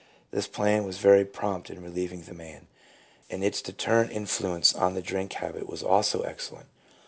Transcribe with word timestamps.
This 0.31 0.47
plan 0.47 0.83
was 0.83 0.97
very 0.97 1.23
prompt 1.25 1.69
in 1.69 1.79
relieving 1.83 2.23
the 2.23 2.33
man, 2.33 2.65
and 3.29 3.43
its 3.43 3.61
deterrent 3.61 4.11
in 4.11 4.25
fluence 4.25 4.73
on 4.75 4.95
the 4.95 5.01
drink 5.03 5.33
habit 5.33 5.69
was 5.69 5.83
also 5.83 6.21
excellent. 6.23 6.69